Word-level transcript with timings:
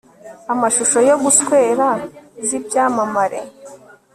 amashusho 0.53 0.97
yo 1.09 1.15
guswera 1.23 1.87
z'ibyamamare 2.47 3.41